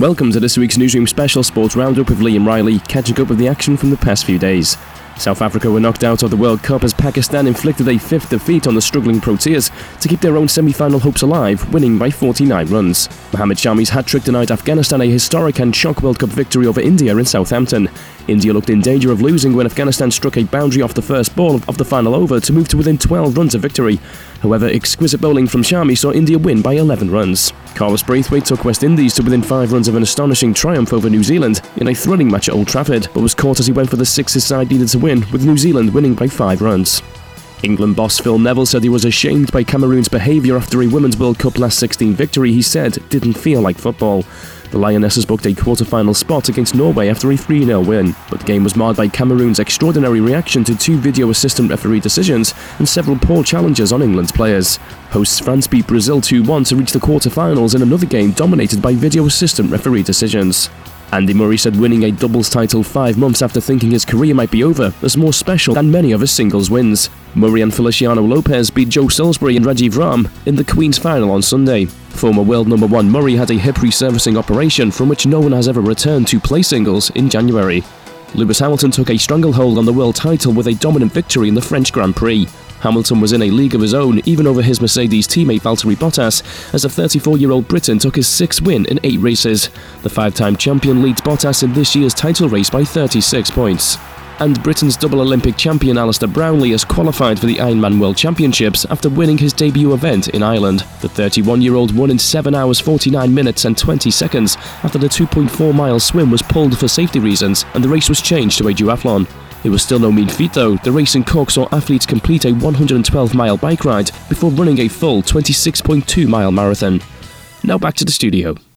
Welcome 0.00 0.32
to 0.32 0.40
this 0.40 0.56
week's 0.56 0.78
Newsroom 0.78 1.06
Special 1.06 1.42
Sports 1.42 1.76
Roundup 1.76 2.08
with 2.08 2.20
Liam 2.20 2.46
Riley, 2.46 2.78
catching 2.78 3.20
up 3.20 3.28
with 3.28 3.36
the 3.36 3.48
action 3.48 3.76
from 3.76 3.90
the 3.90 3.98
past 3.98 4.24
few 4.24 4.38
days. 4.38 4.78
South 5.18 5.42
Africa 5.42 5.70
were 5.70 5.78
knocked 5.78 6.04
out 6.04 6.22
of 6.22 6.30
the 6.30 6.38
World 6.38 6.62
Cup 6.62 6.84
as 6.84 6.89
Pakistan 7.00 7.46
inflicted 7.46 7.88
a 7.88 7.98
fifth 7.98 8.28
defeat 8.28 8.66
on 8.66 8.74
the 8.74 8.82
struggling 8.82 9.20
Proteas 9.20 9.70
to 10.00 10.08
keep 10.08 10.20
their 10.20 10.36
own 10.36 10.46
semi-final 10.46 11.00
hopes 11.00 11.22
alive, 11.22 11.72
winning 11.72 11.98
by 11.98 12.10
49 12.10 12.66
runs. 12.66 13.08
Mohammad 13.32 13.56
Shami's 13.56 13.88
hat-trick 13.88 14.22
denied 14.22 14.50
Afghanistan 14.50 15.00
a 15.00 15.06
historic 15.06 15.60
and 15.60 15.74
shock 15.74 16.02
World 16.02 16.18
Cup 16.18 16.28
victory 16.28 16.66
over 16.66 16.80
India 16.80 17.16
in 17.16 17.24
Southampton. 17.24 17.88
India 18.28 18.52
looked 18.52 18.70
in 18.70 18.80
danger 18.80 19.10
of 19.10 19.22
losing 19.22 19.54
when 19.54 19.66
Afghanistan 19.66 20.10
struck 20.10 20.36
a 20.36 20.44
boundary 20.44 20.82
off 20.82 20.94
the 20.94 21.02
first 21.02 21.34
ball 21.34 21.56
of 21.66 21.78
the 21.78 21.84
final 21.84 22.14
over 22.14 22.38
to 22.38 22.52
move 22.52 22.68
to 22.68 22.76
within 22.76 22.98
12 22.98 23.36
runs 23.36 23.54
of 23.54 23.62
victory. 23.62 23.98
However, 24.42 24.68
exquisite 24.68 25.20
bowling 25.20 25.46
from 25.46 25.62
Shami 25.62 25.96
saw 25.96 26.12
India 26.12 26.38
win 26.38 26.62
by 26.62 26.74
11 26.74 27.10
runs. 27.10 27.52
Carlos 27.74 28.02
Brathwaite 28.02 28.44
took 28.44 28.64
West 28.64 28.84
Indies 28.84 29.14
to 29.14 29.22
within 29.22 29.42
5 29.42 29.72
runs 29.72 29.88
of 29.88 29.96
an 29.96 30.02
astonishing 30.02 30.52
triumph 30.52 30.92
over 30.92 31.08
New 31.08 31.22
Zealand 31.22 31.62
in 31.76 31.88
a 31.88 31.94
thrilling 31.94 32.30
match 32.30 32.48
at 32.48 32.54
Old 32.54 32.68
Trafford, 32.68 33.08
but 33.14 33.22
was 33.22 33.34
caught 33.34 33.58
as 33.58 33.66
he 33.66 33.72
went 33.72 33.90
for 33.90 33.96
the 33.96 34.06
sixes 34.06 34.44
side 34.44 34.70
needed 34.70 34.88
to 34.88 34.98
win, 34.98 35.24
with 35.32 35.46
New 35.46 35.56
Zealand 35.56 35.92
winning 35.92 36.14
by 36.14 36.26
5 36.26 36.62
runs. 36.62 36.89
England 37.62 37.94
boss 37.94 38.18
Phil 38.18 38.38
Neville 38.38 38.64
said 38.64 38.82
he 38.82 38.88
was 38.88 39.04
ashamed 39.04 39.52
by 39.52 39.62
Cameroon's 39.62 40.08
behaviour 40.08 40.56
after 40.56 40.82
a 40.82 40.86
Women's 40.86 41.18
World 41.18 41.38
Cup 41.38 41.58
last 41.58 41.78
16 41.78 42.14
victory 42.14 42.52
he 42.52 42.62
said 42.62 42.98
didn't 43.10 43.34
feel 43.34 43.60
like 43.60 43.76
football. 43.76 44.24
The 44.70 44.78
Lionesses 44.78 45.26
booked 45.26 45.46
a 45.46 45.54
quarter-final 45.54 46.14
spot 46.14 46.48
against 46.48 46.74
Norway 46.74 47.08
after 47.08 47.30
a 47.30 47.34
3-0 47.34 47.86
win, 47.86 48.14
but 48.30 48.40
the 48.40 48.46
game 48.46 48.64
was 48.64 48.76
marred 48.76 48.96
by 48.96 49.08
Cameroon's 49.08 49.58
extraordinary 49.58 50.20
reaction 50.20 50.64
to 50.64 50.76
two 50.76 50.96
video 50.96 51.30
assistant 51.30 51.70
referee 51.70 52.00
decisions 52.00 52.54
and 52.78 52.88
several 52.88 53.18
poor 53.18 53.42
challenges 53.42 53.92
on 53.92 54.00
England's 54.00 54.32
players. 54.32 54.76
Hosts 55.10 55.40
France 55.40 55.66
beat 55.66 55.86
Brazil 55.86 56.20
2-1 56.20 56.68
to 56.68 56.76
reach 56.76 56.92
the 56.92 57.00
quarter-finals 57.00 57.74
in 57.74 57.82
another 57.82 58.06
game 58.06 58.30
dominated 58.30 58.80
by 58.80 58.94
video 58.94 59.26
assistant 59.26 59.70
referee 59.70 60.04
decisions. 60.04 60.70
Andy 61.12 61.34
Murray 61.34 61.56
said 61.56 61.74
winning 61.76 62.04
a 62.04 62.12
doubles 62.12 62.48
title 62.48 62.84
five 62.84 63.18
months 63.18 63.42
after 63.42 63.60
thinking 63.60 63.90
his 63.90 64.04
career 64.04 64.32
might 64.32 64.50
be 64.50 64.62
over 64.62 64.94
was 65.02 65.16
more 65.16 65.32
special 65.32 65.74
than 65.74 65.90
many 65.90 66.12
of 66.12 66.20
his 66.20 66.30
singles 66.30 66.70
wins. 66.70 67.10
Murray 67.34 67.62
and 67.62 67.74
Feliciano 67.74 68.22
Lopez 68.22 68.70
beat 68.70 68.90
Joe 68.90 69.08
Salisbury 69.08 69.56
and 69.56 69.66
Rajeev 69.66 69.96
Ram 69.96 70.28
in 70.46 70.54
the 70.54 70.64
Queen's 70.64 70.98
final 70.98 71.32
on 71.32 71.42
Sunday. 71.42 71.86
Former 71.86 72.42
world 72.42 72.68
number 72.68 72.86
one 72.86 73.10
Murray 73.10 73.34
had 73.34 73.50
a 73.50 73.54
hip 73.54 73.76
resurfacing 73.76 74.36
operation 74.36 74.92
from 74.92 75.08
which 75.08 75.26
no 75.26 75.40
one 75.40 75.52
has 75.52 75.66
ever 75.66 75.80
returned 75.80 76.28
to 76.28 76.38
play 76.38 76.62
singles 76.62 77.10
in 77.10 77.28
January. 77.28 77.82
Lewis 78.34 78.60
Hamilton 78.60 78.92
took 78.92 79.10
a 79.10 79.18
stranglehold 79.18 79.78
on 79.78 79.86
the 79.86 79.92
world 79.92 80.14
title 80.14 80.52
with 80.52 80.68
a 80.68 80.74
dominant 80.74 81.12
victory 81.12 81.48
in 81.48 81.54
the 81.54 81.60
French 81.60 81.92
Grand 81.92 82.14
Prix. 82.14 82.46
Hamilton 82.80 83.20
was 83.20 83.32
in 83.32 83.42
a 83.42 83.50
league 83.50 83.74
of 83.74 83.80
his 83.80 83.94
own, 83.94 84.20
even 84.24 84.46
over 84.46 84.62
his 84.62 84.80
Mercedes 84.80 85.28
teammate 85.28 85.60
Valtteri 85.60 85.96
Bottas, 85.96 86.42
as 86.74 86.82
the 86.82 86.88
34 86.88 87.38
year 87.38 87.50
old 87.50 87.68
Briton 87.68 87.98
took 87.98 88.16
his 88.16 88.28
sixth 88.28 88.62
win 88.62 88.86
in 88.86 89.00
eight 89.04 89.20
races. 89.20 89.70
The 90.02 90.10
five 90.10 90.34
time 90.34 90.56
champion 90.56 91.02
leads 91.02 91.20
Bottas 91.20 91.62
in 91.62 91.72
this 91.72 91.94
year's 91.94 92.14
title 92.14 92.48
race 92.48 92.70
by 92.70 92.84
36 92.84 93.50
points. 93.50 93.96
And 94.40 94.62
Britain's 94.62 94.96
double 94.96 95.20
Olympic 95.20 95.58
champion 95.58 95.98
Alistair 95.98 96.26
Brownlee 96.26 96.70
has 96.70 96.82
qualified 96.82 97.38
for 97.38 97.44
the 97.44 97.56
Ironman 97.56 98.00
World 98.00 98.16
Championships 98.16 98.86
after 98.86 99.10
winning 99.10 99.36
his 99.36 99.52
debut 99.52 99.92
event 99.92 100.28
in 100.28 100.42
Ireland. 100.42 100.80
The 101.02 101.10
31 101.10 101.60
year 101.60 101.74
old 101.74 101.94
won 101.94 102.10
in 102.10 102.18
7 102.18 102.54
hours 102.54 102.80
49 102.80 103.34
minutes 103.34 103.66
and 103.66 103.76
20 103.76 104.10
seconds 104.10 104.56
after 104.82 104.96
the 104.96 105.08
2.4 105.08 105.74
mile 105.74 106.00
swim 106.00 106.30
was 106.30 106.40
pulled 106.40 106.78
for 106.78 106.88
safety 106.88 107.18
reasons 107.18 107.66
and 107.74 107.84
the 107.84 107.88
race 107.90 108.08
was 108.08 108.22
changed 108.22 108.56
to 108.58 108.68
a 108.68 108.72
duathlon. 108.72 109.28
It 109.62 109.70
was 109.70 109.82
still 109.82 109.98
no 109.98 110.10
mean 110.10 110.28
feat 110.28 110.54
though. 110.54 110.76
The 110.76 110.92
race 110.92 111.14
in 111.14 111.24
Cork 111.24 111.50
saw 111.50 111.68
athletes 111.72 112.06
complete 112.06 112.44
a 112.44 112.52
112 112.52 113.34
mile 113.34 113.56
bike 113.56 113.84
ride 113.84 114.10
before 114.28 114.50
running 114.50 114.80
a 114.80 114.88
full 114.88 115.22
26.2 115.22 116.26
mile 116.26 116.52
marathon. 116.52 117.00
Now 117.62 117.78
back 117.78 117.94
to 117.96 118.04
the 118.04 118.12
studio. 118.12 118.56